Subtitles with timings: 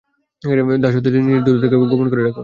[0.81, 2.39] দাস হতে চাইলে, নিজের ধূর্ততাকে গোপন রাখো।